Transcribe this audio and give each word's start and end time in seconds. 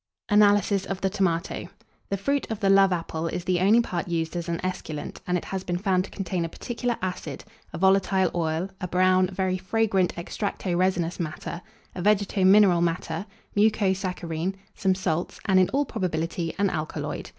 ANALYSIS 0.29 0.87
OF 0.87 0.99
THE 0.99 1.11
TOMATO. 1.11 1.67
The 2.09 2.17
fruit 2.17 2.49
of 2.49 2.59
the 2.59 2.71
love 2.71 2.91
apple 2.91 3.27
is 3.27 3.43
the 3.43 3.59
only 3.59 3.81
part 3.81 4.07
used 4.07 4.35
as 4.35 4.49
an 4.49 4.59
esculent, 4.65 5.21
and 5.27 5.37
it 5.37 5.45
has 5.45 5.63
been 5.63 5.77
found 5.77 6.05
to 6.05 6.09
contain 6.09 6.43
a 6.43 6.49
particular 6.49 6.97
acid, 7.03 7.43
a 7.71 7.77
volatile 7.77 8.31
oil, 8.33 8.71
a 8.81 8.87
brown, 8.87 9.27
very 9.27 9.59
fragrant 9.59 10.15
extracto 10.15 10.75
resinous 10.75 11.19
matter, 11.19 11.61
a 11.93 12.01
vegeto 12.01 12.43
mineral 12.43 12.81
matter, 12.81 13.27
muco 13.55 13.93
saccharine, 13.93 14.55
some 14.73 14.95
salts, 14.95 15.39
and, 15.45 15.59
in 15.59 15.69
all 15.69 15.85
probability, 15.85 16.55
an 16.57 16.71
alkaloid. 16.71 17.29